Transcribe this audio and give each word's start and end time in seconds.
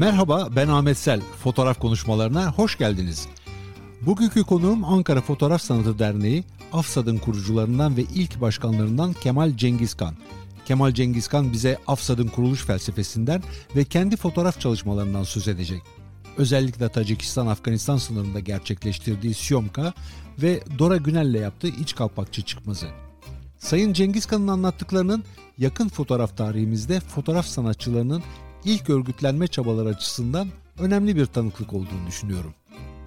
Merhaba 0.00 0.48
ben 0.56 0.68
Ahmet 0.68 0.98
Sel. 0.98 1.20
Fotoğraf 1.20 1.78
konuşmalarına 1.78 2.52
hoş 2.52 2.78
geldiniz. 2.78 3.26
Bugünkü 4.02 4.42
konuğum 4.42 4.84
Ankara 4.84 5.20
Fotoğraf 5.20 5.62
Sanatı 5.62 5.98
Derneği, 5.98 6.44
AFSAD'ın 6.72 7.18
kurucularından 7.18 7.96
ve 7.96 8.02
ilk 8.02 8.40
başkanlarından 8.40 9.12
Kemal 9.12 9.56
Cengizkan. 9.56 10.14
Kemal 10.64 10.92
Cengizkan 10.92 11.52
bize 11.52 11.78
AFSAD'ın 11.86 12.28
kuruluş 12.28 12.64
felsefesinden 12.64 13.42
ve 13.76 13.84
kendi 13.84 14.16
fotoğraf 14.16 14.60
çalışmalarından 14.60 15.22
söz 15.22 15.48
edecek. 15.48 15.82
Özellikle 16.36 16.88
Tacikistan-Afganistan 16.88 17.96
sınırında 17.96 18.40
gerçekleştirdiği 18.40 19.34
Siyomka 19.34 19.92
ve 20.42 20.62
Dora 20.78 20.96
Günel'le 20.96 21.40
yaptığı 21.40 21.68
iç 21.68 21.94
kalpakçı 21.94 22.42
çıkmazı. 22.42 22.86
Sayın 23.58 23.92
Cengizkan'ın 23.92 24.48
anlattıklarının 24.48 25.24
yakın 25.58 25.88
fotoğraf 25.88 26.36
tarihimizde 26.36 27.00
fotoğraf 27.00 27.46
sanatçılarının 27.46 28.22
ilk 28.64 28.90
örgütlenme 28.90 29.46
çabaları 29.46 29.88
açısından 29.88 30.48
önemli 30.78 31.16
bir 31.16 31.26
tanıklık 31.26 31.72
olduğunu 31.72 32.06
düşünüyorum. 32.08 32.54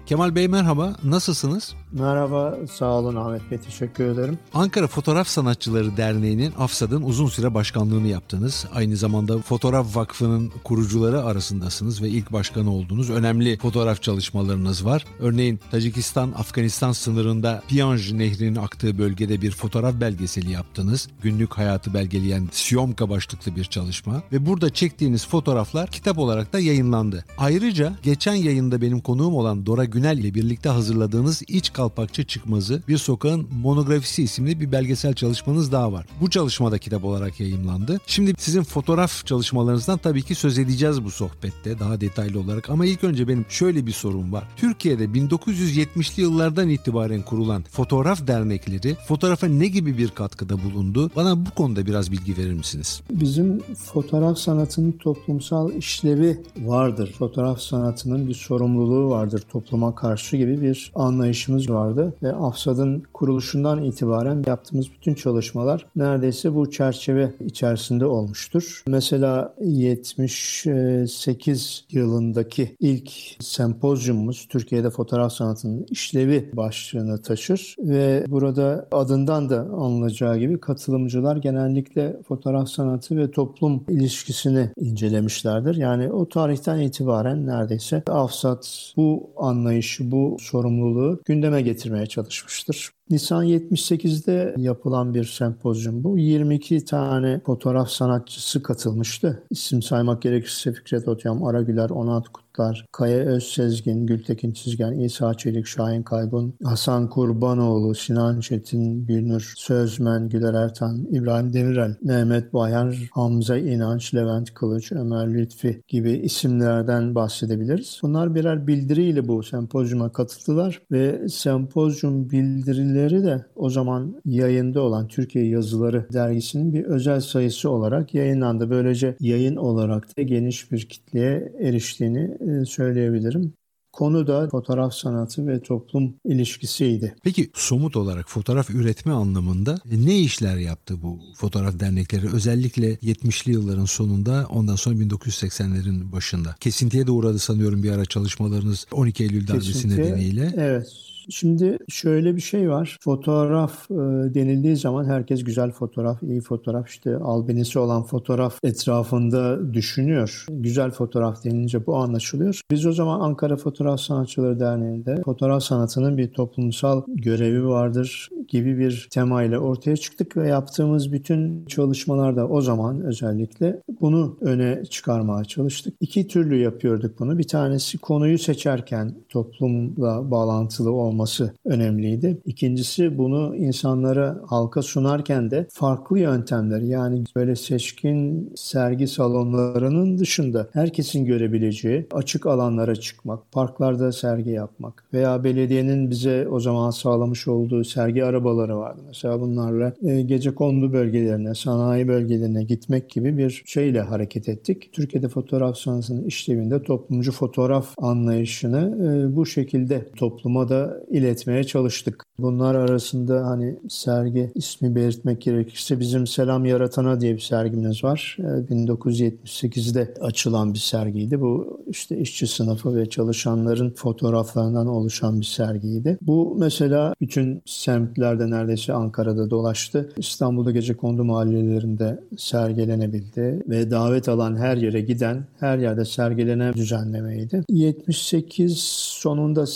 Kemal 0.06 0.34
Bey 0.34 0.48
merhaba, 0.48 0.96
nasılsınız? 1.04 1.74
Merhaba, 1.92 2.54
sağ 2.72 2.92
olun 2.92 3.16
Ahmet 3.16 3.50
Bey, 3.50 3.58
teşekkür 3.58 4.04
ederim. 4.04 4.38
Ankara 4.54 4.86
Fotoğraf 4.86 5.28
Sanatçıları 5.28 5.96
Derneği'nin 5.96 6.52
AFSAD'ın 6.58 7.02
uzun 7.02 7.26
süre 7.26 7.54
başkanlığını 7.54 8.08
yaptınız. 8.08 8.66
Aynı 8.74 8.96
zamanda 8.96 9.38
Fotoğraf 9.38 9.96
Vakfı'nın 9.96 10.52
kurucuları 10.64 11.24
arasındasınız 11.24 12.02
ve 12.02 12.08
ilk 12.08 12.32
başkanı 12.32 12.72
oldunuz. 12.72 13.10
Önemli 13.10 13.58
fotoğraf 13.58 14.02
çalışmalarınız 14.02 14.84
var. 14.84 15.04
Örneğin 15.20 15.60
Tacikistan-Afganistan 15.70 16.92
sınırında 16.92 17.62
Piyanj 17.68 18.12
Nehri'nin 18.12 18.56
aktığı 18.56 18.98
bölgede 18.98 19.42
bir 19.42 19.50
fotoğraf 19.50 20.00
belgeseli 20.00 20.50
yaptınız. 20.50 21.08
Günlük 21.22 21.54
hayatı 21.54 21.94
belgeleyen 21.94 22.48
Siyomka 22.52 23.10
başlıklı 23.10 23.56
bir 23.56 23.64
çalışma 23.64 24.22
ve 24.32 24.46
burada 24.46 24.70
çektiğiniz 24.70 25.26
fotoğraflar 25.26 25.90
kitap 25.90 26.18
olarak 26.18 26.52
da 26.52 26.60
yayınlandı. 26.60 27.24
Ayrıca 27.38 27.92
geçen 28.02 28.34
yayında 28.34 28.80
benim 28.80 29.00
konuğum 29.00 29.34
olan 29.34 29.66
Dora 29.66 29.93
Günel 29.94 30.18
ile 30.18 30.34
birlikte 30.34 30.68
hazırladığınız 30.68 31.42
İç 31.48 31.72
Kalpakçı 31.72 32.24
Çıkmazı 32.24 32.82
Bir 32.88 32.98
Sokağın 32.98 33.46
Monografisi 33.62 34.22
isimli 34.22 34.60
bir 34.60 34.72
belgesel 34.72 35.14
çalışmanız 35.14 35.72
daha 35.72 35.92
var. 35.92 36.06
Bu 36.20 36.30
çalışma 36.30 36.72
da 36.72 36.78
kitap 36.78 37.04
olarak 37.04 37.40
yayımlandı. 37.40 38.00
Şimdi 38.06 38.34
sizin 38.38 38.62
fotoğraf 38.62 39.26
çalışmalarınızdan 39.26 39.98
tabii 39.98 40.22
ki 40.22 40.34
söz 40.34 40.58
edeceğiz 40.58 41.04
bu 41.04 41.10
sohbette 41.10 41.78
daha 41.78 42.00
detaylı 42.00 42.40
olarak 42.40 42.70
ama 42.70 42.86
ilk 42.86 43.04
önce 43.04 43.28
benim 43.28 43.44
şöyle 43.48 43.86
bir 43.86 43.92
sorum 43.92 44.32
var. 44.32 44.44
Türkiye'de 44.56 45.04
1970'li 45.04 46.22
yıllardan 46.22 46.68
itibaren 46.68 47.22
kurulan 47.22 47.62
fotoğraf 47.62 48.26
dernekleri 48.26 48.96
fotoğrafa 49.08 49.46
ne 49.46 49.66
gibi 49.66 49.98
bir 49.98 50.08
katkıda 50.08 50.64
bulundu? 50.64 51.10
Bana 51.16 51.46
bu 51.46 51.50
konuda 51.50 51.86
biraz 51.86 52.12
bilgi 52.12 52.36
verir 52.36 52.52
misiniz? 52.52 53.02
Bizim 53.10 53.60
fotoğraf 53.92 54.38
sanatının 54.38 54.92
toplumsal 54.92 55.72
işlevi 55.72 56.42
vardır. 56.58 57.14
Fotoğraf 57.18 57.60
sanatının 57.60 58.28
bir 58.28 58.34
sorumluluğu 58.34 59.10
vardır 59.10 59.44
topluma 59.52 59.83
topluma 59.84 59.94
karşı 59.94 60.36
gibi 60.36 60.62
bir 60.62 60.92
anlayışımız 60.94 61.70
vardı. 61.70 62.14
Ve 62.22 62.32
AFSAD'ın 62.32 63.02
kuruluşundan 63.14 63.82
itibaren 63.82 64.44
yaptığımız 64.46 64.86
bütün 64.92 65.14
çalışmalar 65.14 65.86
neredeyse 65.96 66.54
bu 66.54 66.70
çerçeve 66.70 67.32
içerisinde 67.44 68.06
olmuştur. 68.06 68.82
Mesela 68.86 69.54
78 69.60 71.84
yılındaki 71.90 72.76
ilk 72.80 73.10
sempozyumumuz 73.40 74.46
Türkiye'de 74.48 74.90
fotoğraf 74.90 75.32
sanatının 75.32 75.86
işlevi 75.90 76.50
başlığını 76.52 77.22
taşır 77.22 77.76
ve 77.78 78.24
burada 78.28 78.88
adından 78.92 79.50
da 79.50 79.60
anılacağı 79.60 80.38
gibi 80.38 80.60
katılımcılar 80.60 81.36
genellikle 81.36 82.16
fotoğraf 82.28 82.68
sanatı 82.68 83.16
ve 83.16 83.30
toplum 83.30 83.84
ilişkisini 83.88 84.70
incelemişlerdir. 84.76 85.76
Yani 85.76 86.12
o 86.12 86.28
tarihten 86.28 86.78
itibaren 86.78 87.46
neredeyse 87.46 88.02
AFSAD 88.06 88.62
bu 88.96 89.30
anlayış 89.36 89.73
anlayışı, 89.74 90.10
bu 90.10 90.36
sorumluluğu 90.40 91.20
gündeme 91.24 91.62
getirmeye 91.62 92.06
çalışmıştır. 92.06 92.90
Nisan 93.10 93.44
78'de 93.44 94.54
yapılan 94.56 95.14
bir 95.14 95.24
sempozyum 95.24 96.04
bu. 96.04 96.18
22 96.18 96.84
tane 96.84 97.40
fotoğraf 97.46 97.90
sanatçısı 97.90 98.62
katılmıştı. 98.62 99.42
İsim 99.50 99.82
saymak 99.82 100.22
gerekirse 100.22 100.72
Fikret 100.72 101.08
Otyam, 101.08 101.44
Aragüler, 101.44 101.90
Onat 101.90 102.24
Kutlar, 102.54 102.86
Kaya 102.92 103.18
Özsezgin, 103.18 104.06
Gültekin 104.06 104.52
Çizgen, 104.52 104.92
İsa 104.92 105.34
Çelik, 105.34 105.66
Şahin 105.66 106.02
Kaygun, 106.02 106.54
Hasan 106.64 107.10
Kurbanoğlu, 107.10 107.94
Sinan 107.94 108.40
Çetin, 108.40 109.06
Gülnur 109.06 109.52
Sözmen, 109.56 110.28
Güler 110.28 110.54
Ertan, 110.54 111.06
İbrahim 111.10 111.52
Demirel, 111.52 111.94
Mehmet 112.02 112.52
Bayar, 112.52 113.10
Hamza 113.12 113.56
İnanç, 113.56 114.14
Levent 114.14 114.54
Kılıç, 114.54 114.92
Ömer 114.92 115.34
Lütfi 115.34 115.82
gibi 115.88 116.10
isimlerden 116.10 117.14
bahsedebiliriz. 117.14 117.98
Bunlar 118.02 118.34
birer 118.34 118.66
bildiriyle 118.66 119.28
bu 119.28 119.42
sempozyuma 119.42 120.12
katıldılar 120.12 120.82
ve 120.92 121.28
sempozyum 121.28 122.30
bildirileri 122.30 123.24
de 123.24 123.44
o 123.56 123.70
zaman 123.70 124.20
yayında 124.24 124.80
olan 124.80 125.08
Türkiye 125.08 125.48
Yazıları 125.48 126.06
dergisinin 126.12 126.72
bir 126.72 126.84
özel 126.84 127.20
sayısı 127.20 127.70
olarak 127.70 128.14
yayınlandı. 128.14 128.70
Böylece 128.70 129.16
yayın 129.20 129.56
olarak 129.56 130.18
da 130.18 130.22
geniş 130.22 130.72
bir 130.72 130.88
kitleye 130.88 131.52
eriştiğini 131.60 132.43
söyleyebilirim. 132.66 133.54
Konu 133.92 134.26
da 134.26 134.48
fotoğraf 134.48 134.94
sanatı 134.94 135.46
ve 135.46 135.62
toplum 135.62 136.14
ilişkisiydi. 136.24 137.14
Peki 137.24 137.50
somut 137.54 137.96
olarak 137.96 138.30
fotoğraf 138.30 138.70
üretme 138.70 139.12
anlamında 139.12 139.78
e, 139.90 140.06
ne 140.06 140.18
işler 140.18 140.56
yaptı 140.56 141.02
bu 141.02 141.18
fotoğraf 141.36 141.80
dernekleri? 141.80 142.32
Özellikle 142.32 142.94
70'li 142.94 143.52
yılların 143.52 143.84
sonunda 143.84 144.46
ondan 144.50 144.76
sonra 144.76 144.94
1980'lerin 144.94 146.12
başında. 146.12 146.54
Kesintiye 146.60 147.06
de 147.06 147.10
uğradı 147.10 147.38
sanıyorum 147.38 147.82
bir 147.82 147.90
ara 147.90 148.04
çalışmalarınız 148.04 148.86
12 148.92 149.22
Eylül 149.22 149.48
darbesi 149.48 149.72
Kesintiye, 149.72 150.06
nedeniyle. 150.06 150.52
Evet 150.56 150.86
Şimdi 151.28 151.78
şöyle 151.88 152.36
bir 152.36 152.40
şey 152.40 152.70
var. 152.70 152.98
Fotoğraf 153.00 153.90
e, 153.90 153.94
denildiği 154.34 154.76
zaman 154.76 155.04
herkes 155.04 155.44
güzel 155.44 155.70
fotoğraf, 155.70 156.22
iyi 156.22 156.40
fotoğraf, 156.40 156.88
işte 156.88 157.16
albenisi 157.16 157.78
olan 157.78 158.02
fotoğraf 158.02 158.58
etrafında 158.62 159.74
düşünüyor. 159.74 160.46
Güzel 160.50 160.90
fotoğraf 160.90 161.44
denince 161.44 161.86
bu 161.86 161.96
anlaşılıyor. 161.96 162.60
Biz 162.70 162.86
o 162.86 162.92
zaman 162.92 163.20
Ankara 163.20 163.56
Fotoğraf 163.56 164.00
Sanatçıları 164.00 164.60
Derneği'nde 164.60 165.22
fotoğraf 165.24 165.62
sanatının 165.62 166.18
bir 166.18 166.28
toplumsal 166.28 167.02
görevi 167.08 167.66
vardır 167.66 168.28
gibi 168.48 168.78
bir 168.78 169.08
temayla 169.10 169.58
ortaya 169.58 169.96
çıktık 169.96 170.36
ve 170.36 170.48
yaptığımız 170.48 171.12
bütün 171.12 171.66
çalışmalarda 171.66 172.48
o 172.48 172.60
zaman 172.60 173.00
özellikle 173.00 173.82
bunu 174.00 174.36
öne 174.40 174.84
çıkarmaya 174.84 175.44
çalıştık. 175.44 175.94
İki 176.00 176.28
türlü 176.28 176.56
yapıyorduk 176.56 177.18
bunu. 177.18 177.38
Bir 177.38 177.48
tanesi 177.48 177.98
konuyu 177.98 178.38
seçerken 178.38 179.14
toplumla 179.28 180.30
bağlantılı 180.30 180.92
olmak 180.92 181.13
olması 181.14 181.54
önemliydi. 181.64 182.38
İkincisi 182.44 183.18
bunu 183.18 183.56
insanlara 183.56 184.40
halka 184.46 184.82
sunarken 184.82 185.50
de 185.50 185.66
farklı 185.70 186.18
yöntemler 186.18 186.80
yani 186.80 187.24
böyle 187.36 187.56
seçkin 187.56 188.52
sergi 188.56 189.08
salonlarının 189.08 190.18
dışında 190.18 190.68
herkesin 190.72 191.24
görebileceği 191.24 192.06
açık 192.12 192.46
alanlara 192.46 192.96
çıkmak, 192.96 193.52
parklarda 193.52 194.12
sergi 194.12 194.50
yapmak 194.50 195.04
veya 195.12 195.44
belediyenin 195.44 196.10
bize 196.10 196.48
o 196.48 196.60
zaman 196.60 196.90
sağlamış 196.90 197.48
olduğu 197.48 197.84
sergi 197.84 198.24
arabaları 198.24 198.78
vardı. 198.78 199.00
Mesela 199.06 199.40
bunlarla 199.40 199.92
e, 200.02 200.22
gece 200.22 200.54
kondu 200.54 200.92
bölgelerine, 200.92 201.54
sanayi 201.54 202.08
bölgelerine 202.08 202.64
gitmek 202.64 203.10
gibi 203.10 203.38
bir 203.38 203.62
şeyle 203.66 204.00
hareket 204.00 204.48
ettik. 204.48 204.92
Türkiye'de 204.92 205.28
fotoğraf 205.28 205.76
sanatının 205.76 206.24
işlevinde 206.24 206.82
toplumcu 206.82 207.32
fotoğraf 207.32 207.94
anlayışını 207.98 208.80
e, 209.04 209.36
bu 209.36 209.46
şekilde 209.46 210.06
topluma 210.16 210.68
da 210.68 211.03
iletmeye 211.10 211.64
çalıştık. 211.64 212.24
Bunlar 212.38 212.74
arasında 212.74 213.46
hani 213.46 213.76
sergi 213.88 214.52
ismi 214.54 214.94
belirtmek 214.94 215.40
gerekirse 215.40 216.00
bizim 216.00 216.26
Selam 216.26 216.64
Yaratana 216.64 217.20
diye 217.20 217.34
bir 217.34 217.40
sergimiz 217.40 218.04
var. 218.04 218.36
1978'de 218.40 220.00
ee, 220.00 220.20
açılan 220.20 220.74
bir 220.74 220.78
sergiydi. 220.78 221.40
Bu 221.40 221.80
işte 221.90 222.18
işçi 222.18 222.46
sınıfı 222.46 222.96
ve 222.96 223.10
çalışanların 223.10 223.90
fotoğraflarından 223.90 224.86
oluşan 224.86 225.40
bir 225.40 225.46
sergiydi. 225.46 226.18
Bu 226.22 226.56
mesela 226.58 227.14
bütün 227.20 227.62
semtlerde 227.66 228.50
neredeyse 228.50 228.92
Ankara'da 228.92 229.50
dolaştı. 229.50 230.12
İstanbul'da 230.16 230.70
gece 230.70 230.94
kondu 230.94 231.24
mahallelerinde 231.24 232.20
sergilenebildi 232.36 233.62
ve 233.68 233.90
davet 233.90 234.28
alan 234.28 234.56
her 234.56 234.76
yere 234.76 235.00
giden 235.00 235.44
her 235.60 235.78
yerde 235.78 236.04
sergilenen 236.04 236.74
düzenlemeydi. 236.74 237.64
78 237.68 238.78
sonunda 238.82 239.66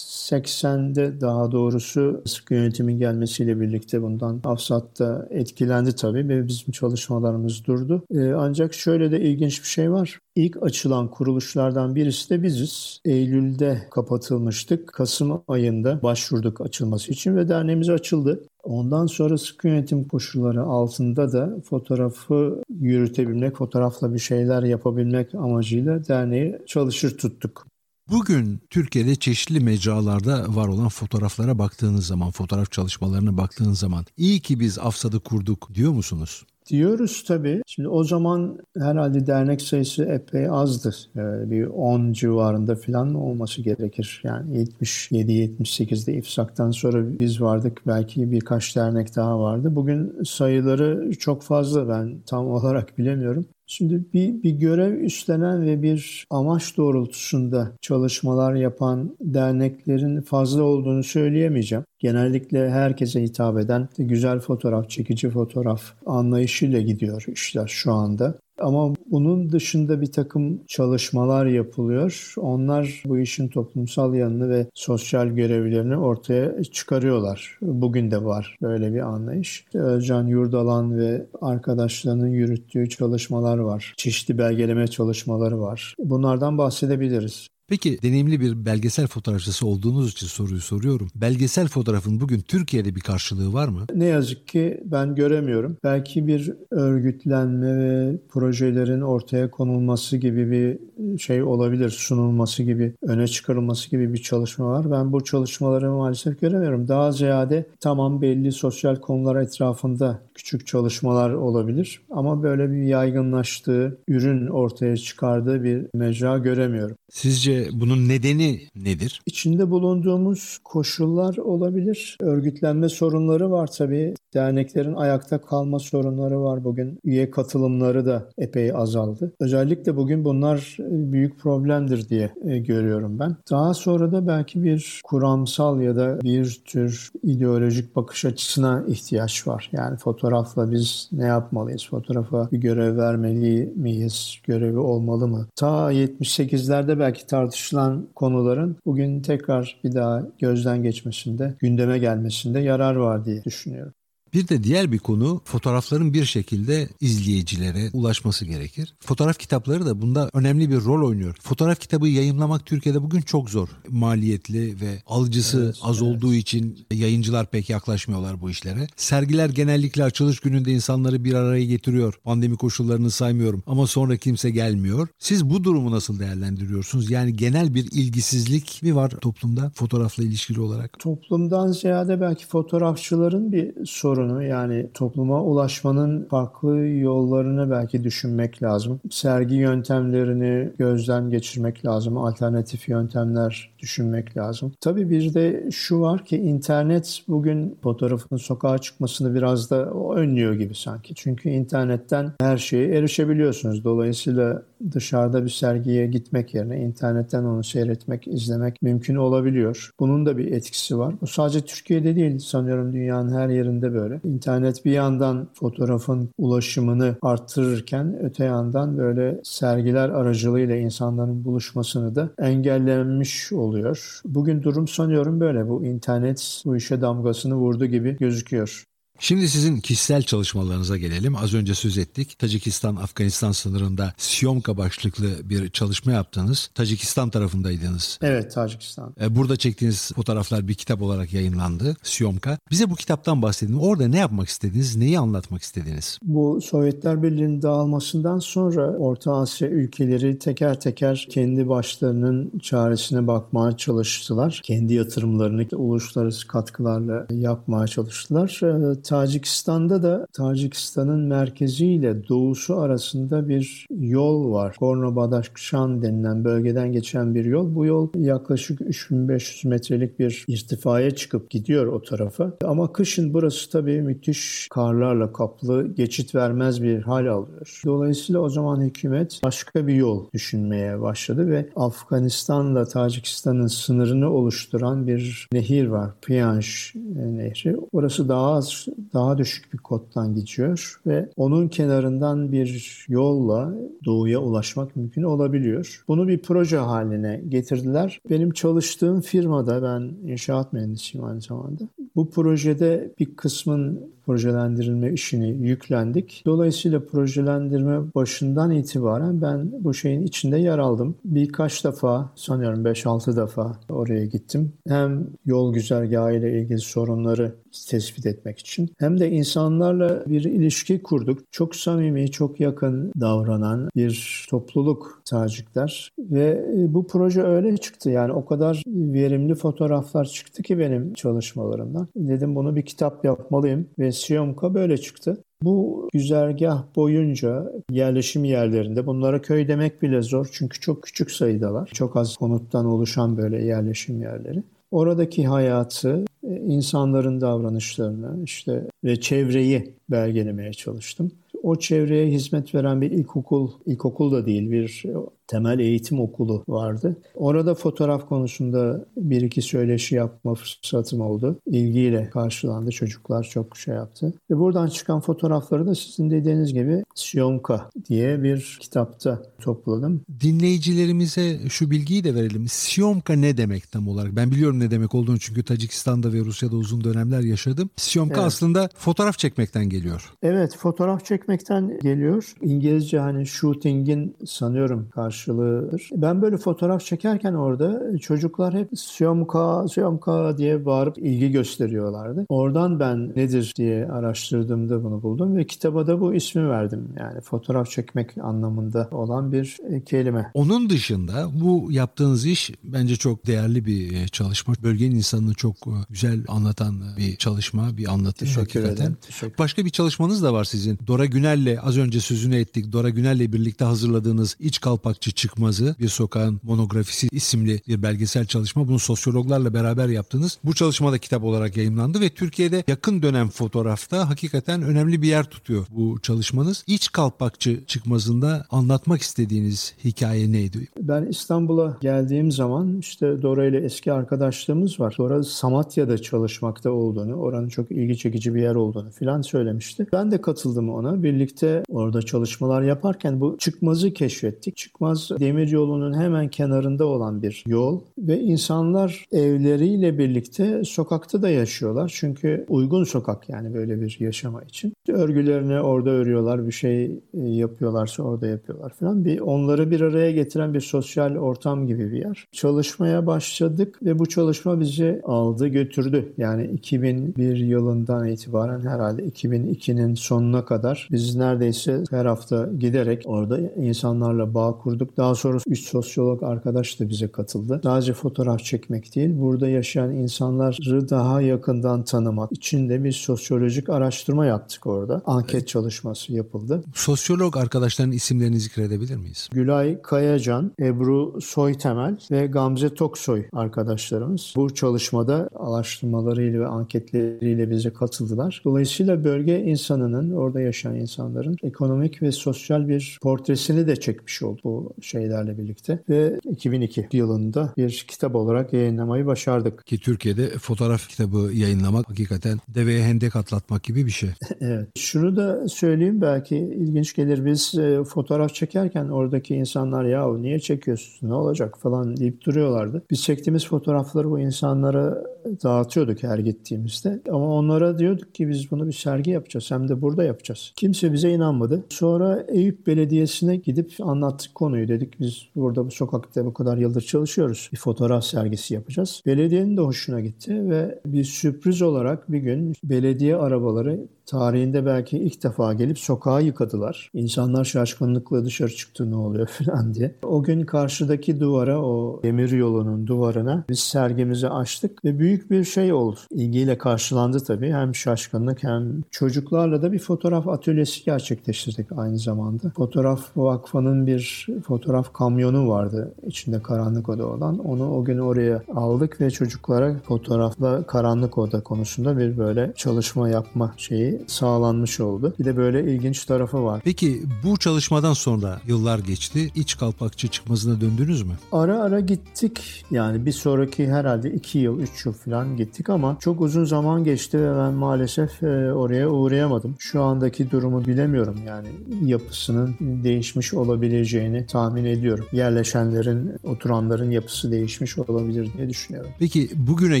80'de 0.30 1.20
daha 1.20 1.52
doğrusu 1.52 2.22
sıkı 2.26 2.54
yönetimin 2.54 2.98
gelmesiyle 2.98 3.60
birlikte 3.60 4.02
bundan 4.02 4.40
Afsat 4.44 4.98
da 4.98 5.28
etkilendi 5.30 5.92
tabii 5.92 6.28
ve 6.28 6.46
bizim 6.46 6.72
çalışmalarımız 6.72 7.64
durdu. 7.64 8.04
Ee, 8.14 8.32
ancak 8.32 8.74
şöyle 8.74 9.10
de 9.10 9.20
ilginç 9.20 9.62
bir 9.62 9.66
şey 9.66 9.92
var. 9.92 10.20
İlk 10.36 10.62
açılan 10.62 11.10
kuruluşlardan 11.10 11.94
birisi 11.94 12.30
de 12.30 12.42
biziz. 12.42 13.00
Eylül'de 13.04 13.82
kapatılmıştık. 13.90 14.88
Kasım 14.88 15.42
ayında 15.48 16.02
başvurduk 16.02 16.60
açılması 16.60 17.12
için 17.12 17.36
ve 17.36 17.48
derneğimiz 17.48 17.88
açıldı. 17.88 18.44
Ondan 18.62 19.06
sonra 19.06 19.38
sıkı 19.38 19.68
yönetim 19.68 20.04
koşulları 20.04 20.62
altında 20.62 21.32
da 21.32 21.56
fotoğrafı 21.64 22.62
yürütebilmek, 22.80 23.56
fotoğrafla 23.56 24.14
bir 24.14 24.18
şeyler 24.18 24.62
yapabilmek 24.62 25.34
amacıyla 25.34 26.08
derneği 26.08 26.58
çalışır 26.66 27.18
tuttuk. 27.18 27.66
Bugün 28.10 28.60
Türkiye'de 28.70 29.14
çeşitli 29.14 29.60
mecralarda 29.60 30.44
var 30.48 30.68
olan 30.68 30.88
fotoğraflara 30.88 31.58
baktığınız 31.58 32.06
zaman, 32.06 32.30
fotoğraf 32.30 32.72
çalışmalarına 32.72 33.36
baktığınız 33.36 33.78
zaman 33.78 34.04
iyi 34.16 34.40
ki 34.40 34.60
biz 34.60 34.78
Afsad'ı 34.78 35.20
kurduk 35.20 35.74
diyor 35.74 35.92
musunuz? 35.92 36.44
Diyoruz 36.70 37.24
tabii. 37.26 37.62
Şimdi 37.66 37.88
o 37.88 38.04
zaman 38.04 38.58
herhalde 38.78 39.26
dernek 39.26 39.62
sayısı 39.62 40.04
epey 40.04 40.48
azdı. 40.48 40.94
Ee, 41.16 41.50
bir 41.50 41.66
10 41.66 42.12
civarında 42.12 42.76
falan 42.76 43.14
olması 43.14 43.62
gerekir. 43.62 44.20
Yani 44.24 44.58
77-78'de 44.58 46.14
İFSAK'tan 46.14 46.70
sonra 46.70 47.20
biz 47.20 47.40
vardık. 47.40 47.82
Belki 47.86 48.32
birkaç 48.32 48.76
dernek 48.76 49.16
daha 49.16 49.40
vardı. 49.40 49.76
Bugün 49.76 50.22
sayıları 50.22 51.10
çok 51.18 51.42
fazla 51.42 51.88
ben 51.88 52.20
tam 52.26 52.46
olarak 52.50 52.98
bilemiyorum. 52.98 53.46
Şimdi 53.70 54.04
bir, 54.14 54.42
bir 54.42 54.50
görev 54.50 55.00
üstlenen 55.00 55.66
ve 55.66 55.82
bir 55.82 56.26
amaç 56.30 56.76
doğrultusunda 56.76 57.72
çalışmalar 57.80 58.54
yapan 58.54 59.16
derneklerin 59.20 60.20
fazla 60.20 60.62
olduğunu 60.62 61.04
söyleyemeyeceğim. 61.04 61.84
Genellikle 61.98 62.70
herkese 62.70 63.22
hitap 63.22 63.58
eden 63.58 63.88
güzel 63.98 64.40
fotoğraf, 64.40 64.90
çekici 64.90 65.30
fotoğraf 65.30 65.82
anlayışıyla 66.06 66.80
gidiyor 66.80 67.24
işler 67.28 67.66
şu 67.66 67.92
anda. 67.92 68.34
Ama 68.60 68.94
bunun 69.10 69.52
dışında 69.52 70.00
bir 70.00 70.12
takım 70.12 70.60
çalışmalar 70.66 71.46
yapılıyor. 71.46 72.34
Onlar 72.36 73.02
bu 73.06 73.18
işin 73.18 73.48
toplumsal 73.48 74.14
yanını 74.14 74.50
ve 74.50 74.66
sosyal 74.74 75.28
görevlerini 75.28 75.96
ortaya 75.96 76.62
çıkarıyorlar. 76.62 77.58
Bugün 77.62 78.10
de 78.10 78.24
var 78.24 78.56
böyle 78.62 78.94
bir 78.94 79.00
anlayış. 79.00 79.64
Özcan 79.74 80.26
Yurdalan 80.26 80.98
ve 80.98 81.26
arkadaşlarının 81.40 82.28
yürüttüğü 82.28 82.88
çalışmalar 82.88 83.58
var. 83.58 83.94
Çeşitli 83.96 84.38
belgeleme 84.38 84.86
çalışmaları 84.86 85.60
var. 85.60 85.94
Bunlardan 85.98 86.58
bahsedebiliriz. 86.58 87.48
Peki 87.68 88.02
deneyimli 88.02 88.40
bir 88.40 88.64
belgesel 88.66 89.06
fotoğrafçısı 89.06 89.66
olduğunuz 89.66 90.12
için 90.12 90.26
soruyu 90.26 90.60
soruyorum. 90.60 91.08
Belgesel 91.14 91.68
fotoğrafın 91.68 92.20
bugün 92.20 92.40
Türkiye'de 92.40 92.94
bir 92.94 93.00
karşılığı 93.00 93.52
var 93.52 93.68
mı? 93.68 93.86
Ne 93.94 94.04
yazık 94.04 94.48
ki 94.48 94.80
ben 94.84 95.14
göremiyorum. 95.14 95.76
Belki 95.84 96.26
bir 96.26 96.52
örgütlenme 96.70 97.78
ve 97.78 98.18
projelerin 98.28 99.00
ortaya 99.00 99.50
konulması 99.50 100.16
gibi 100.16 100.50
bir 100.50 100.78
şey 101.18 101.42
olabilir, 101.42 101.90
sunulması 101.90 102.62
gibi, 102.62 102.94
öne 103.02 103.26
çıkarılması 103.26 103.90
gibi 103.90 104.12
bir 104.12 104.22
çalışma 104.22 104.66
var. 104.66 104.90
Ben 104.90 105.12
bu 105.12 105.24
çalışmaları 105.24 105.90
maalesef 105.90 106.40
göremiyorum. 106.40 106.88
Daha 106.88 107.12
ziyade 107.12 107.66
tamam 107.80 108.22
belli 108.22 108.52
sosyal 108.52 108.96
konular 108.96 109.36
etrafında 109.36 110.22
küçük 110.34 110.66
çalışmalar 110.66 111.30
olabilir 111.30 112.02
ama 112.10 112.42
böyle 112.42 112.70
bir 112.70 112.82
yaygınlaştığı, 112.82 113.98
ürün 114.08 114.46
ortaya 114.46 114.96
çıkardığı 114.96 115.64
bir 115.64 115.86
mecra 115.94 116.38
göremiyorum. 116.38 116.96
Sizce 117.10 117.57
bunun 117.72 118.08
nedeni 118.08 118.60
nedir? 118.76 119.22
İçinde 119.26 119.70
bulunduğumuz 119.70 120.58
koşullar 120.64 121.36
olabilir. 121.36 122.16
Örgütlenme 122.20 122.88
sorunları 122.88 123.50
var 123.50 123.70
tabii. 123.78 124.14
Derneklerin 124.34 124.94
ayakta 124.94 125.40
kalma 125.40 125.78
sorunları 125.78 126.42
var 126.42 126.64
bugün. 126.64 126.98
Üye 127.04 127.30
katılımları 127.30 128.06
da 128.06 128.28
epey 128.38 128.72
azaldı. 128.74 129.32
Özellikle 129.40 129.96
bugün 129.96 130.24
bunlar 130.24 130.76
büyük 130.90 131.38
problemdir 131.38 132.08
diye 132.08 132.32
e, 132.44 132.58
görüyorum 132.58 133.18
ben. 133.18 133.36
Daha 133.50 133.74
sonra 133.74 134.12
da 134.12 134.26
belki 134.26 134.62
bir 134.62 135.00
kuramsal 135.04 135.80
ya 135.80 135.96
da 135.96 136.20
bir 136.22 136.60
tür 136.64 137.10
ideolojik 137.22 137.96
bakış 137.96 138.24
açısına 138.24 138.84
ihtiyaç 138.88 139.46
var. 139.46 139.70
Yani 139.72 139.96
fotoğrafla 139.96 140.70
biz 140.70 141.08
ne 141.12 141.24
yapmalıyız? 141.24 141.88
Fotoğrafa 141.90 142.48
bir 142.52 142.58
görev 142.58 142.96
vermeli 142.96 143.72
miyiz? 143.76 144.38
Görevi 144.44 144.78
olmalı 144.78 145.28
mı? 145.28 145.46
Ta 145.56 145.92
78'lerde 145.92 146.98
belki 146.98 147.26
tartışılan 147.48 148.08
konuların 148.14 148.76
bugün 148.86 149.22
tekrar 149.22 149.80
bir 149.84 149.94
daha 149.94 150.22
gözden 150.38 150.82
geçmesinde, 150.82 151.56
gündeme 151.58 151.98
gelmesinde 151.98 152.60
yarar 152.60 152.94
var 152.96 153.24
diye 153.24 153.44
düşünüyorum. 153.44 153.94
Bir 154.34 154.48
de 154.48 154.64
diğer 154.64 154.92
bir 154.92 154.98
konu 154.98 155.40
fotoğrafların 155.44 156.14
bir 156.14 156.24
şekilde 156.24 156.88
izleyicilere 157.00 157.90
ulaşması 157.92 158.44
gerekir. 158.44 158.94
Fotoğraf 159.00 159.38
kitapları 159.38 159.86
da 159.86 160.02
bunda 160.02 160.30
önemli 160.32 160.70
bir 160.70 160.84
rol 160.84 161.08
oynuyor. 161.08 161.36
Fotoğraf 161.42 161.80
kitabı 161.80 162.08
yayınlamak 162.08 162.66
Türkiye'de 162.66 163.02
bugün 163.02 163.20
çok 163.20 163.50
zor. 163.50 163.68
Maliyetli 163.88 164.80
ve 164.80 165.02
alıcısı 165.06 165.64
evet, 165.64 165.78
az 165.82 166.02
evet. 166.02 166.02
olduğu 166.02 166.34
için 166.34 166.86
yayıncılar 166.92 167.50
pek 167.50 167.70
yaklaşmıyorlar 167.70 168.40
bu 168.40 168.50
işlere. 168.50 168.86
Sergiler 168.96 169.50
genellikle 169.50 170.04
açılış 170.04 170.40
gününde 170.40 170.72
insanları 170.72 171.24
bir 171.24 171.34
araya 171.34 171.64
getiriyor. 171.64 172.14
Pandemi 172.24 172.56
koşullarını 172.56 173.10
saymıyorum 173.10 173.62
ama 173.66 173.86
sonra 173.86 174.16
kimse 174.16 174.50
gelmiyor. 174.50 175.08
Siz 175.18 175.50
bu 175.50 175.64
durumu 175.64 175.90
nasıl 175.90 176.18
değerlendiriyorsunuz? 176.18 177.10
Yani 177.10 177.36
genel 177.36 177.74
bir 177.74 177.84
ilgisizlik 177.92 178.82
mi 178.82 178.96
var 178.96 179.10
toplumda 179.10 179.70
fotoğrafla 179.74 180.24
ilişkili 180.24 180.60
olarak? 180.60 180.98
Toplumdan 180.98 181.72
ziyade 181.72 182.20
belki 182.20 182.46
fotoğrafçıların 182.46 183.52
bir 183.52 183.86
sorun 183.86 184.17
sorunu 184.18 184.42
yani 184.42 184.86
topluma 184.94 185.42
ulaşmanın 185.42 186.24
farklı 186.24 186.86
yollarını 186.86 187.70
belki 187.70 188.04
düşünmek 188.04 188.62
lazım. 188.62 189.00
Sergi 189.10 189.54
yöntemlerini 189.54 190.70
gözden 190.78 191.30
geçirmek 191.30 191.86
lazım. 191.86 192.16
Alternatif 192.16 192.88
yöntemler 192.88 193.70
düşünmek 193.78 194.36
lazım. 194.36 194.72
Tabii 194.80 195.10
bir 195.10 195.34
de 195.34 195.70
şu 195.70 196.00
var 196.00 196.24
ki 196.24 196.36
internet 196.36 197.22
bugün 197.28 197.78
fotoğrafın 197.82 198.36
sokağa 198.36 198.78
çıkmasını 198.78 199.34
biraz 199.34 199.70
da 199.70 199.90
önlüyor 200.16 200.54
gibi 200.54 200.74
sanki. 200.74 201.14
Çünkü 201.14 201.48
internetten 201.48 202.32
her 202.40 202.56
şeye 202.56 202.88
erişebiliyorsunuz. 202.88 203.84
Dolayısıyla 203.84 204.62
dışarıda 204.92 205.44
bir 205.44 205.50
sergiye 205.50 206.06
gitmek 206.06 206.54
yerine 206.54 206.80
internetten 206.80 207.44
onu 207.44 207.64
seyretmek, 207.64 208.28
izlemek 208.28 208.82
mümkün 208.82 209.14
olabiliyor. 209.14 209.90
Bunun 210.00 210.26
da 210.26 210.38
bir 210.38 210.52
etkisi 210.52 210.98
var. 210.98 211.14
Bu 211.20 211.26
sadece 211.26 211.60
Türkiye'de 211.60 212.16
değil 212.16 212.38
sanıyorum 212.38 212.92
dünyanın 212.92 213.34
her 213.34 213.48
yerinde 213.48 213.94
böyle. 213.94 214.07
İnternet 214.24 214.84
bir 214.84 214.92
yandan 214.92 215.48
fotoğrafın 215.54 216.30
ulaşımını 216.38 217.16
arttırırken 217.22 218.18
öte 218.22 218.44
yandan 218.44 218.98
böyle 218.98 219.40
sergiler 219.44 220.08
aracılığıyla 220.08 220.76
insanların 220.76 221.44
buluşmasını 221.44 222.14
da 222.14 222.30
engellenmiş 222.38 223.52
oluyor. 223.52 224.20
Bugün 224.24 224.62
durum 224.62 224.88
sanıyorum 224.88 225.40
böyle. 225.40 225.68
Bu 225.68 225.84
internet 225.84 226.62
bu 226.64 226.76
işe 226.76 227.00
damgasını 227.00 227.54
vurdu 227.54 227.86
gibi 227.86 228.16
gözüküyor. 228.16 228.84
Şimdi 229.20 229.48
sizin 229.48 229.76
kişisel 229.76 230.22
çalışmalarınıza 230.22 230.96
gelelim. 230.96 231.36
Az 231.36 231.54
önce 231.54 231.74
söz 231.74 231.98
ettik. 231.98 232.38
Tacikistan-Afganistan 232.38 233.52
sınırında 233.52 234.12
Siyomka 234.16 234.76
başlıklı 234.76 235.28
bir 235.44 235.70
çalışma 235.70 236.12
yaptınız. 236.12 236.70
Tacikistan 236.74 237.30
tarafındaydınız. 237.30 238.18
Evet, 238.22 238.54
Tacikistan. 238.54 239.14
E, 239.20 239.36
burada 239.36 239.56
çektiğiniz 239.56 240.12
fotoğraflar 240.12 240.68
bir 240.68 240.74
kitap 240.74 241.02
olarak 241.02 241.32
yayınlandı. 241.32 241.96
Siyomka. 242.02 242.58
Bize 242.70 242.90
bu 242.90 242.94
kitaptan 242.94 243.42
bahsedin. 243.42 243.78
Orada 243.78 244.08
ne 244.08 244.18
yapmak 244.18 244.48
istediniz? 244.48 244.96
Neyi 244.96 245.18
anlatmak 245.18 245.62
istediniz? 245.62 246.18
Bu 246.22 246.60
Sovyetler 246.60 247.22
Birliği'nin 247.22 247.62
dağılmasından 247.62 248.38
sonra 248.38 248.96
Orta 248.96 249.36
Asya 249.36 249.68
ülkeleri 249.68 250.38
teker 250.38 250.80
teker 250.80 251.26
kendi 251.30 251.68
başlarının 251.68 252.58
çaresine 252.58 253.26
bakmaya 253.26 253.76
çalıştılar. 253.76 254.60
Kendi 254.64 254.94
yatırımlarını 254.94 255.66
uluslararası 255.72 256.46
katkılarla 256.46 257.26
yapmaya 257.30 257.86
çalıştılar 257.86 258.60
e, 258.62 259.02
Tacikistan'da 259.08 260.02
da 260.02 260.26
Tacikistan'ın 260.32 261.20
merkeziyle 261.20 262.28
doğusu 262.28 262.76
arasında 262.76 263.48
bir 263.48 263.86
yol 263.90 264.52
var. 264.52 264.76
Gorno-Badakhshan 264.80 266.02
denilen 266.02 266.44
bölgeden 266.44 266.92
geçen 266.92 267.34
bir 267.34 267.44
yol. 267.44 267.74
Bu 267.74 267.86
yol 267.86 268.08
yaklaşık 268.14 268.80
3500 268.80 269.64
metrelik 269.64 270.18
bir 270.18 270.44
irtifaya 270.48 271.10
çıkıp 271.10 271.50
gidiyor 271.50 271.86
o 271.86 272.02
tarafa. 272.02 272.52
Ama 272.64 272.92
kışın 272.92 273.34
burası 273.34 273.70
tabii 273.70 274.02
müthiş 274.02 274.68
karlarla 274.70 275.32
kaplı, 275.32 275.94
geçit 275.94 276.34
vermez 276.34 276.82
bir 276.82 277.02
hal 277.02 277.26
alıyor. 277.26 277.80
Dolayısıyla 277.86 278.40
o 278.40 278.48
zaman 278.48 278.80
hükümet 278.80 279.40
başka 279.44 279.86
bir 279.86 279.94
yol 279.94 280.26
düşünmeye 280.34 281.00
başladı 281.00 281.48
ve 281.48 281.68
Afganistan'la 281.76 282.84
Tacikistan'ın 282.84 283.66
sınırını 283.66 284.30
oluşturan 284.30 285.06
bir 285.06 285.48
nehir 285.52 285.86
var. 285.86 286.10
Piyanj 286.22 286.94
Nehri. 287.14 287.76
Orası 287.92 288.28
daha 288.28 288.52
az 288.52 288.86
daha 289.14 289.38
düşük 289.38 289.72
bir 289.72 289.78
koddan 289.78 290.34
gidiyor 290.34 291.00
ve 291.06 291.28
onun 291.36 291.68
kenarından 291.68 292.52
bir 292.52 293.04
yolla 293.08 293.74
doğuya 294.04 294.38
ulaşmak 294.38 294.96
mümkün 294.96 295.22
olabiliyor. 295.22 296.04
Bunu 296.08 296.28
bir 296.28 296.38
proje 296.38 296.76
haline 296.76 297.42
getirdiler. 297.48 298.20
Benim 298.30 298.50
çalıştığım 298.50 299.20
firmada 299.20 299.82
ben 299.82 300.30
inşaat 300.30 300.72
mühendisiyim 300.72 301.26
aynı 301.26 301.40
zamanda. 301.40 301.84
Bu 302.16 302.30
projede 302.30 303.14
bir 303.18 303.36
kısmın 303.36 304.10
projelendirilme 304.28 305.12
işini 305.12 305.48
yüklendik. 305.48 306.42
Dolayısıyla 306.46 307.06
projelendirme 307.06 308.14
başından 308.14 308.70
itibaren 308.70 309.42
ben 309.42 309.72
bu 309.84 309.94
şeyin 309.94 310.22
içinde 310.22 310.58
yer 310.58 310.78
aldım. 310.78 311.14
Birkaç 311.24 311.84
defa 311.84 312.30
sanıyorum 312.34 312.84
5-6 312.84 313.36
defa 313.36 313.76
oraya 313.90 314.26
gittim. 314.26 314.72
Hem 314.88 315.26
yol 315.46 315.74
güzergahı 315.74 316.32
ile 316.32 316.60
ilgili 316.60 316.78
sorunları 316.78 317.54
tespit 317.88 318.26
etmek 318.26 318.58
için 318.58 318.90
hem 318.98 319.20
de 319.20 319.30
insanlarla 319.30 320.24
bir 320.26 320.44
ilişki 320.44 321.02
kurduk. 321.02 321.38
Çok 321.50 321.76
samimi, 321.76 322.30
çok 322.30 322.60
yakın 322.60 323.12
davranan 323.20 323.88
bir 323.96 324.46
topluluk 324.50 325.22
Tacikler 325.24 326.12
ve 326.18 326.64
e, 326.76 326.94
bu 326.94 327.06
proje 327.06 327.42
öyle 327.42 327.76
çıktı. 327.76 328.10
Yani 328.10 328.32
o 328.32 328.44
kadar 328.44 328.82
verimli 328.86 329.54
fotoğraflar 329.54 330.24
çıktı 330.24 330.62
ki 330.62 330.78
benim 330.78 331.14
çalışmalarımdan. 331.14 332.08
Dedim 332.16 332.56
bunu 332.56 332.76
bir 332.76 332.82
kitap 332.82 333.24
yapmalıyım 333.24 333.86
ve 333.98 334.12
Siyomka 334.18 334.74
böyle 334.74 334.98
çıktı. 334.98 335.42
Bu 335.62 336.08
güzergah 336.12 336.84
boyunca 336.96 337.72
yerleşim 337.90 338.44
yerlerinde 338.44 339.06
bunlara 339.06 339.42
köy 339.42 339.68
demek 339.68 340.02
bile 340.02 340.22
zor 340.22 340.48
çünkü 340.52 340.80
çok 340.80 341.02
küçük 341.02 341.30
sayıdalar. 341.30 341.90
Çok 341.94 342.16
az 342.16 342.36
konuttan 342.36 342.86
oluşan 342.86 343.36
böyle 343.36 343.64
yerleşim 343.64 344.20
yerleri. 344.20 344.62
Oradaki 344.90 345.46
hayatı, 345.46 346.24
e, 346.42 346.56
insanların 346.56 347.40
davranışlarını 347.40 348.44
işte 348.44 348.84
ve 349.04 349.20
çevreyi 349.20 349.94
belgelemeye 350.10 350.72
çalıştım. 350.72 351.30
O 351.62 351.76
çevreye 351.76 352.26
hizmet 352.26 352.74
veren 352.74 353.00
bir 353.00 353.10
ilkokul, 353.10 353.70
ilkokul 353.86 354.32
da 354.32 354.46
değil 354.46 354.70
bir 354.70 355.04
temel 355.48 355.78
eğitim 355.78 356.20
okulu 356.20 356.64
vardı. 356.68 357.16
Orada 357.34 357.74
fotoğraf 357.74 358.28
konusunda 358.28 359.04
bir 359.16 359.42
iki 359.42 359.62
söyleşi 359.62 360.14
yapma 360.14 360.54
fırsatım 360.54 361.20
oldu. 361.20 361.58
İlgiyle 361.66 362.30
karşılandı. 362.30 362.90
Çocuklar 362.90 363.44
çok 363.44 363.76
şey 363.76 363.94
yaptı. 363.94 364.32
Ve 364.50 364.58
buradan 364.58 364.86
çıkan 364.86 365.20
fotoğrafları 365.20 365.86
da 365.86 365.94
sizin 365.94 366.30
dediğiniz 366.30 366.74
gibi 366.74 367.04
Siyonka 367.14 367.90
diye 368.08 368.42
bir 368.42 368.78
kitapta 368.80 369.42
topladım. 369.60 370.20
Dinleyicilerimize 370.40 371.58
şu 371.68 371.90
bilgiyi 371.90 372.24
de 372.24 372.34
verelim. 372.34 372.68
Siyomka 372.68 373.32
ne 373.32 373.56
demek 373.56 373.92
tam 373.92 374.08
olarak? 374.08 374.36
Ben 374.36 374.50
biliyorum 374.50 374.80
ne 374.80 374.90
demek 374.90 375.14
olduğunu 375.14 375.38
çünkü 375.38 375.62
Tacikistan'da 375.62 376.32
ve 376.32 376.38
Rusya'da 376.38 376.76
uzun 376.76 377.04
dönemler 377.04 377.40
yaşadım. 377.40 377.90
Siyomka 377.96 378.34
evet. 378.34 378.44
aslında 378.44 378.88
fotoğraf 378.94 379.38
çekmekten 379.38 379.88
geliyor. 379.88 380.32
Evet, 380.42 380.76
fotoğraf 380.76 381.24
çekmekten 381.24 381.98
geliyor. 382.02 382.54
İngilizce 382.62 383.18
hani 383.18 383.46
shooting'in 383.46 384.36
sanıyorum 384.46 385.08
karşı 385.14 385.37
karşılığıdır. 385.38 386.10
Ben 386.16 386.42
böyle 386.42 386.56
fotoğraf 386.56 387.04
çekerken 387.04 387.54
orada 387.54 388.18
çocuklar 388.18 388.74
hep 388.74 388.88
Siyomka, 388.98 389.88
Siyomka 389.88 390.58
diye 390.58 390.86
bağırıp 390.86 391.18
ilgi 391.18 391.50
gösteriyorlardı. 391.50 392.46
Oradan 392.48 393.00
ben 393.00 393.32
nedir 393.36 393.72
diye 393.76 394.06
araştırdığımda 394.06 395.04
bunu 395.04 395.22
buldum 395.22 395.56
ve 395.56 395.66
kitaba 395.66 396.06
da 396.06 396.20
bu 396.20 396.34
ismi 396.34 396.68
verdim. 396.68 397.08
Yani 397.18 397.40
fotoğraf 397.40 397.90
çekmek 397.90 398.38
anlamında 398.38 399.08
olan 399.12 399.52
bir 399.52 399.76
e, 399.90 400.00
kelime. 400.04 400.50
Onun 400.54 400.90
dışında 400.90 401.48
bu 401.60 401.88
yaptığınız 401.92 402.46
iş 402.46 402.70
bence 402.84 403.16
çok 403.16 403.46
değerli 403.46 403.84
bir 403.86 404.12
e, 404.16 404.28
çalışma. 404.28 404.74
Bölgenin 404.82 405.16
insanını 405.16 405.54
çok 405.54 405.76
e, 405.76 405.92
güzel 406.10 406.44
anlatan 406.48 407.02
bir 407.16 407.36
çalışma, 407.36 407.96
bir 407.96 408.12
anlatı. 408.12 408.38
Teşekkür 408.38 408.60
hakikaten. 408.60 408.94
ederim. 408.94 409.16
Teşekkür. 409.26 409.58
Başka 409.58 409.84
bir 409.84 409.90
çalışmanız 409.90 410.42
da 410.42 410.52
var 410.52 410.64
sizin. 410.64 410.98
Dora 411.06 411.24
Günel'le 411.24 411.78
az 411.82 411.98
önce 411.98 412.20
sözünü 412.20 412.56
ettik. 412.56 412.92
Dora 412.92 413.08
Günel'le 413.08 413.52
birlikte 413.52 413.84
hazırladığınız 413.84 414.56
İç 414.60 414.80
Kalpakçı 414.80 415.27
Sokakçı 415.28 415.48
Çıkmazı 415.48 415.96
Bir 416.00 416.08
Sokağın 416.08 416.60
Monografisi 416.62 417.28
isimli 417.32 417.80
bir 417.88 418.02
belgesel 418.02 418.46
çalışma. 418.46 418.88
Bunu 418.88 418.98
sosyologlarla 418.98 419.74
beraber 419.74 420.08
yaptınız. 420.08 420.58
Bu 420.64 420.74
çalışma 420.74 421.12
da 421.12 421.18
kitap 421.18 421.44
olarak 421.44 421.76
yayınlandı 421.76 422.20
ve 422.20 422.28
Türkiye'de 422.28 422.84
yakın 422.88 423.22
dönem 423.22 423.48
fotoğrafta 423.48 424.28
hakikaten 424.28 424.82
önemli 424.82 425.22
bir 425.22 425.28
yer 425.28 425.44
tutuyor 425.44 425.86
bu 425.90 426.20
çalışmanız. 426.20 426.84
İç 426.86 427.12
Kalpakçı 427.12 427.84
Çıkmazı'nda 427.86 428.66
anlatmak 428.70 429.22
istediğiniz 429.22 429.94
hikaye 430.04 430.52
neydi? 430.52 430.88
Ben 431.00 431.26
İstanbul'a 431.26 431.98
geldiğim 432.00 432.52
zaman 432.52 432.98
işte 432.98 433.42
Dora 433.42 433.66
ile 433.66 433.78
eski 433.78 434.12
arkadaşlığımız 434.12 435.00
var. 435.00 435.14
Dora 435.18 435.42
Samatya'da 435.42 436.18
çalışmakta 436.18 436.90
olduğunu, 436.90 437.34
oranın 437.34 437.68
çok 437.68 437.90
ilgi 437.90 438.18
çekici 438.18 438.54
bir 438.54 438.62
yer 438.62 438.74
olduğunu 438.74 439.10
filan 439.10 439.42
söylemişti. 439.42 440.06
Ben 440.12 440.30
de 440.30 440.40
katıldım 440.40 440.90
ona. 440.90 441.22
Birlikte 441.22 441.82
orada 441.88 442.22
çalışmalar 442.22 442.82
yaparken 442.82 443.40
bu 443.40 443.56
çıkmazı 443.58 444.12
keşfettik. 444.12 444.76
Çıkmaz 444.76 445.17
Boğaz 445.18 445.40
demir 445.40 445.68
yolunun 445.68 446.20
hemen 446.20 446.48
kenarında 446.48 447.06
olan 447.06 447.42
bir 447.42 447.64
yol 447.66 448.00
ve 448.18 448.40
insanlar 448.40 449.24
evleriyle 449.32 450.18
birlikte 450.18 450.84
sokakta 450.84 451.42
da 451.42 451.48
yaşıyorlar. 451.48 452.12
Çünkü 452.14 452.64
uygun 452.68 453.04
sokak 453.04 453.48
yani 453.48 453.74
böyle 453.74 454.00
bir 454.00 454.16
yaşama 454.20 454.62
için. 454.62 454.92
Örgülerini 455.08 455.80
orada 455.80 456.10
örüyorlar, 456.10 456.66
bir 456.66 456.72
şey 456.72 457.04
e, 457.34 457.40
yapıyorlarsa 457.40 458.22
orada 458.22 458.46
yapıyorlar 458.46 458.92
falan. 458.92 459.24
Bir 459.24 459.40
onları 459.40 459.90
bir 459.90 460.00
araya 460.00 460.30
getiren 460.30 460.74
bir 460.74 460.80
sosyal 460.80 461.36
ortam 461.36 461.86
gibi 461.86 462.12
bir 462.12 462.18
yer. 462.18 462.46
Çalışmaya 462.52 463.26
başladık 463.26 463.98
ve 464.02 464.18
bu 464.18 464.26
çalışma 464.26 464.80
bizi 464.80 465.20
aldı 465.24 465.68
götürdü. 465.68 466.32
Yani 466.38 466.66
2001 466.66 467.56
yılından 467.56 468.28
itibaren 468.28 468.80
herhalde 468.80 469.22
2002'nin 469.22 470.14
sonuna 470.14 470.64
kadar 470.64 471.08
biz 471.12 471.36
neredeyse 471.36 472.02
her 472.10 472.26
hafta 472.26 472.68
giderek 472.78 473.22
orada 473.26 473.60
insanlarla 473.60 474.54
bağ 474.54 474.78
kurduk 474.78 474.97
kurduk. 474.98 475.16
Daha 475.16 475.34
sonra 475.34 475.58
üç 475.66 475.88
sosyolog 475.88 476.42
arkadaş 476.42 477.00
da 477.00 477.08
bize 477.08 477.28
katıldı. 477.28 477.80
Sadece 477.82 478.12
fotoğraf 478.12 478.60
çekmek 478.60 479.14
değil, 479.14 479.30
burada 479.40 479.68
yaşayan 479.68 480.10
insanları 480.10 481.10
daha 481.10 481.40
yakından 481.40 482.04
tanımak 482.04 482.52
için 482.52 482.88
de 482.88 483.04
bir 483.04 483.12
sosyolojik 483.12 483.88
araştırma 483.88 484.46
yaptık 484.46 484.86
orada. 484.86 485.22
Anket 485.26 485.68
çalışması 485.68 486.32
yapıldı. 486.32 486.82
Sosyolog 486.94 487.56
arkadaşların 487.56 488.12
isimlerini 488.12 488.60
zikredebilir 488.60 489.16
miyiz? 489.16 489.48
Gülay 489.52 490.02
Kayacan, 490.02 490.72
Ebru 490.80 491.40
Soytemel 491.40 492.16
ve 492.30 492.46
Gamze 492.46 492.94
Toksoy 492.94 493.44
arkadaşlarımız. 493.52 494.52
Bu 494.56 494.74
çalışmada 494.74 495.48
araştırmalarıyla 495.54 496.60
ve 496.60 496.66
anketleriyle 496.66 497.70
bize 497.70 497.90
katıldılar. 497.90 498.62
Dolayısıyla 498.64 499.24
bölge 499.24 499.62
insanının, 499.62 500.32
orada 500.32 500.60
yaşayan 500.60 500.94
insanların 500.94 501.56
ekonomik 501.62 502.22
ve 502.22 502.32
sosyal 502.32 502.88
bir 502.88 503.18
portresini 503.22 503.86
de 503.86 503.96
çekmiş 503.96 504.42
oldu 504.42 504.58
bu 504.64 504.87
şeylerle 505.00 505.58
birlikte 505.58 506.02
ve 506.08 506.38
2002 506.50 507.08
yılında 507.12 507.72
bir 507.76 508.04
kitap 508.08 508.34
olarak 508.34 508.72
yayınlamayı 508.72 509.26
başardık. 509.26 509.86
Ki 509.86 509.98
Türkiye'de 509.98 510.48
fotoğraf 510.48 511.08
kitabı 511.08 511.50
yayınlamak 511.54 512.10
hakikaten 512.10 512.58
deveye 512.68 513.02
hendek 513.02 513.36
atlatmak 513.36 513.82
gibi 513.82 514.06
bir 514.06 514.10
şey. 514.10 514.30
evet. 514.60 514.88
Şunu 514.98 515.36
da 515.36 515.68
söyleyeyim 515.68 516.20
belki 516.20 516.56
ilginç 516.56 517.14
gelir. 517.14 517.46
Biz 517.46 517.74
e, 517.74 518.04
fotoğraf 518.04 518.54
çekerken 518.54 519.08
oradaki 519.08 519.54
insanlar 519.54 520.04
ya 520.04 520.34
niye 520.34 520.60
çekiyorsun 520.60 521.28
ne 521.28 521.34
olacak 521.34 521.78
falan 521.82 522.16
deyip 522.16 522.44
duruyorlardı. 522.44 523.02
Biz 523.10 523.22
çektiğimiz 523.22 523.66
fotoğrafları 523.66 524.30
bu 524.30 524.38
insanlara 524.40 525.24
dağıtıyorduk 525.64 526.22
her 526.22 526.38
gittiğimizde. 526.38 527.20
Ama 527.28 527.54
onlara 527.54 527.98
diyorduk 527.98 528.34
ki 528.34 528.48
biz 528.48 528.70
bunu 528.70 528.86
bir 528.86 528.92
sergi 528.92 529.30
yapacağız 529.30 529.70
hem 529.70 529.88
de 529.88 530.02
burada 530.02 530.24
yapacağız. 530.24 530.72
Kimse 530.76 531.12
bize 531.12 531.30
inanmadı. 531.30 531.84
Sonra 531.88 532.44
Eyüp 532.48 532.86
Belediyesi'ne 532.86 533.56
gidip 533.56 533.94
anlattık 534.00 534.54
konuyu 534.54 534.77
dedik 534.88 535.20
biz 535.20 535.48
burada 535.56 535.86
bu 535.86 535.90
sokakta 535.90 536.44
bu 536.46 536.54
kadar 536.54 536.76
yıldır 536.76 537.02
çalışıyoruz. 537.02 537.68
Bir 537.72 537.78
fotoğraf 537.78 538.24
sergisi 538.24 538.74
yapacağız. 538.74 539.22
Belediyenin 539.26 539.76
de 539.76 539.80
hoşuna 539.80 540.20
gitti 540.20 540.70
ve 540.70 540.98
bir 541.06 541.24
sürpriz 541.24 541.82
olarak 541.82 542.32
bir 542.32 542.38
gün 542.38 542.74
belediye 542.84 543.36
arabaları 543.36 544.06
tarihinde 544.28 544.86
belki 544.86 545.18
ilk 545.18 545.42
defa 545.42 545.72
gelip 545.72 545.98
sokağı 545.98 546.42
yıkadılar. 546.42 547.10
İnsanlar 547.14 547.64
şaşkınlıkla 547.64 548.44
dışarı 548.44 548.70
çıktı 548.70 549.10
ne 549.10 549.16
oluyor 549.16 549.46
falan 549.64 549.94
diye. 549.94 550.14
O 550.22 550.42
gün 550.42 550.64
karşıdaki 550.64 551.40
duvara 551.40 551.82
o 551.82 552.20
demir 552.22 552.50
yolunun 552.50 553.06
duvarına 553.06 553.64
biz 553.68 553.78
sergimizi 553.78 554.48
açtık 554.48 555.04
ve 555.04 555.18
büyük 555.18 555.50
bir 555.50 555.64
şey 555.64 555.92
oldu. 555.92 556.18
İlgiyle 556.30 556.78
karşılandı 556.78 557.40
tabii. 557.40 557.72
Hem 557.72 557.94
şaşkınlık 557.94 558.62
hem 558.62 559.02
çocuklarla 559.10 559.82
da 559.82 559.92
bir 559.92 559.98
fotoğraf 559.98 560.48
atölyesi 560.48 561.04
gerçekleştirdik 561.04 561.86
aynı 561.96 562.18
zamanda. 562.18 562.70
Fotoğraf 562.76 563.36
Vakfı'nın 563.36 564.06
bir 564.06 564.46
fotoğraf 564.66 565.12
kamyonu 565.12 565.68
vardı 565.68 566.14
içinde 566.26 566.62
karanlık 566.62 567.08
oda 567.08 567.26
olan. 567.26 567.58
Onu 567.58 567.94
o 567.94 568.04
gün 568.04 568.18
oraya 568.18 568.62
aldık 568.74 569.20
ve 569.20 569.30
çocuklara 569.30 569.94
fotoğrafla 569.98 570.82
karanlık 570.86 571.38
oda 571.38 571.60
konusunda 571.60 572.18
bir 572.18 572.38
böyle 572.38 572.72
çalışma 572.76 573.28
yapma 573.28 573.74
şeyi 573.76 574.17
sağlanmış 574.26 575.00
oldu. 575.00 575.34
Bir 575.38 575.44
de 575.44 575.56
böyle 575.56 575.92
ilginç 575.92 576.24
tarafı 576.24 576.64
var. 576.64 576.80
Peki 576.84 577.22
bu 577.44 577.56
çalışmadan 577.56 578.12
sonra 578.12 578.60
yıllar 578.66 578.98
geçti. 578.98 579.50
İç 579.54 579.76
kalpakçı 579.76 580.28
çıkmazına 580.28 580.80
döndünüz 580.80 581.22
mü? 581.22 581.32
Ara 581.52 581.82
ara 581.82 582.00
gittik. 582.00 582.84
Yani 582.90 583.26
bir 583.26 583.32
sonraki 583.32 583.88
herhalde 583.88 584.30
iki 584.30 584.58
yıl, 584.58 584.80
üç 584.80 585.06
yıl 585.06 585.12
falan 585.12 585.56
gittik 585.56 585.90
ama 585.90 586.16
çok 586.20 586.40
uzun 586.40 586.64
zaman 586.64 587.04
geçti 587.04 587.38
ve 587.40 587.56
ben 587.56 587.72
maalesef 587.72 588.42
e, 588.42 588.72
oraya 588.72 589.08
uğrayamadım. 589.08 589.76
Şu 589.78 590.02
andaki 590.02 590.50
durumu 590.50 590.86
bilemiyorum 590.86 591.36
yani 591.46 591.68
yapısının 592.04 592.74
değişmiş 592.80 593.54
olabileceğini 593.54 594.46
tahmin 594.46 594.84
ediyorum. 594.84 595.26
Yerleşenlerin, 595.32 596.32
oturanların 596.44 597.10
yapısı 597.10 597.52
değişmiş 597.52 597.98
olabilir 597.98 598.48
diye 598.56 598.68
düşünüyorum. 598.68 599.10
Peki 599.18 599.50
bugüne 599.54 600.00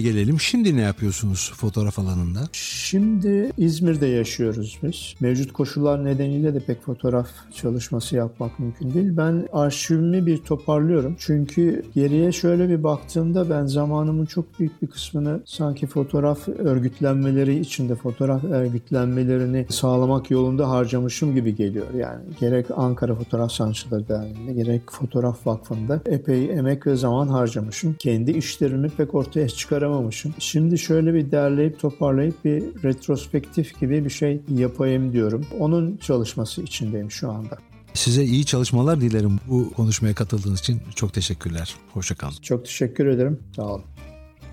gelelim. 0.00 0.40
Şimdi 0.40 0.76
ne 0.76 0.80
yapıyorsunuz 0.80 1.52
fotoğraf 1.56 1.98
alanında? 1.98 2.40
Şimdi 2.52 3.52
İzmir'de 3.58 4.06
yaşıyoruz 4.08 4.78
biz. 4.82 5.14
Mevcut 5.20 5.52
koşullar 5.52 6.04
nedeniyle 6.04 6.54
de 6.54 6.60
pek 6.60 6.82
fotoğraf 6.82 7.28
çalışması 7.54 8.16
yapmak 8.16 8.58
mümkün 8.58 8.94
değil. 8.94 9.16
Ben 9.16 9.48
arşivimi 9.52 10.26
bir 10.26 10.38
toparlıyorum. 10.38 11.16
Çünkü 11.18 11.82
geriye 11.94 12.32
şöyle 12.32 12.68
bir 12.68 12.82
baktığımda 12.82 13.50
ben 13.50 13.66
zamanımın 13.66 14.26
çok 14.26 14.58
büyük 14.58 14.82
bir 14.82 14.86
kısmını 14.86 15.40
sanki 15.44 15.86
fotoğraf 15.86 16.48
örgütlenmeleri 16.48 17.58
içinde 17.58 17.94
fotoğraf 17.94 18.44
örgütlenmelerini 18.44 19.66
sağlamak 19.70 20.30
yolunda 20.30 20.70
harcamışım 20.70 21.34
gibi 21.34 21.54
geliyor. 21.54 21.86
Yani 21.94 22.22
gerek 22.40 22.66
Ankara 22.76 23.14
Fotoğraf 23.14 23.52
Sanatçıları 23.52 24.08
Derneği'nde 24.08 24.52
gerek 24.52 24.82
Fotoğraf 24.90 25.46
Vakfı'nda 25.46 26.00
epey 26.06 26.50
emek 26.50 26.86
ve 26.86 26.96
zaman 26.96 27.28
harcamışım. 27.28 27.94
Kendi 27.98 28.30
işlerimi 28.30 28.88
pek 28.88 29.14
ortaya 29.14 29.48
çıkaramamışım. 29.48 30.34
Şimdi 30.38 30.78
şöyle 30.78 31.14
bir 31.14 31.30
derleyip 31.30 31.78
toparlayıp 31.80 32.44
bir 32.44 32.62
retrospektif 32.84 33.80
gibi 33.80 33.97
bir 34.04 34.10
şey 34.10 34.40
yapayım 34.48 35.12
diyorum. 35.12 35.46
Onun 35.58 35.96
çalışması 35.96 36.62
içindeyim 36.62 37.10
şu 37.10 37.30
anda. 37.30 37.58
Size 37.94 38.24
iyi 38.24 38.44
çalışmalar 38.44 39.00
dilerim. 39.00 39.40
Bu 39.48 39.72
konuşmaya 39.72 40.14
katıldığınız 40.14 40.60
için 40.60 40.80
çok 40.94 41.12
teşekkürler. 41.12 41.74
Hoşçakalın. 41.92 42.34
Çok 42.42 42.64
teşekkür 42.64 43.06
ederim. 43.06 43.40
Sağ 43.56 43.62
olun. 43.62 43.84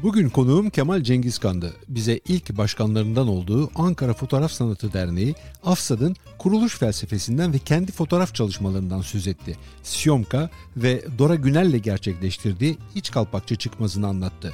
Bugün 0.03 0.29
konuğum 0.29 0.69
Kemal 0.69 1.03
Cengizkan'dı. 1.03 1.73
Bize 1.87 2.19
ilk 2.27 2.57
başkanlarından 2.57 3.27
olduğu 3.27 3.69
Ankara 3.75 4.13
Fotoğraf 4.13 4.51
Sanatı 4.51 4.93
Derneği, 4.93 5.35
AFSAD'ın 5.63 6.15
kuruluş 6.37 6.77
felsefesinden 6.77 7.53
ve 7.53 7.59
kendi 7.59 7.91
fotoğraf 7.91 8.35
çalışmalarından 8.35 9.01
söz 9.01 9.27
etti. 9.27 9.57
Siyomka 9.83 10.49
ve 10.77 11.03
Dora 11.17 11.35
Günel'le 11.35 11.77
gerçekleştirdiği 11.77 12.77
iç 12.95 13.11
kalpakçı 13.11 13.55
çıkmazını 13.55 14.07
anlattı. 14.07 14.53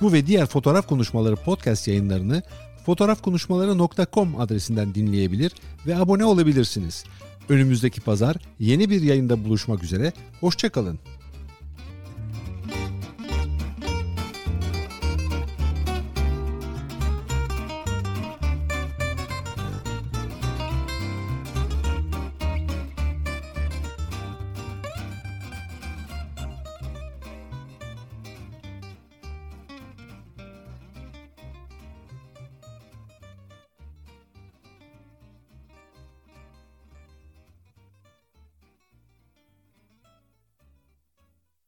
Bu 0.00 0.12
ve 0.12 0.26
diğer 0.26 0.46
fotoğraf 0.46 0.88
konuşmaları 0.88 1.36
podcast 1.36 1.88
yayınlarını 1.88 2.42
fotoğrafkonuşmaları.com 2.86 4.40
adresinden 4.40 4.94
dinleyebilir 4.94 5.52
ve 5.86 5.96
abone 5.96 6.24
olabilirsiniz. 6.24 7.04
Önümüzdeki 7.48 8.00
pazar 8.00 8.36
yeni 8.58 8.90
bir 8.90 9.02
yayında 9.02 9.44
buluşmak 9.44 9.82
üzere. 9.82 10.12
Hoşçakalın. 10.40 10.98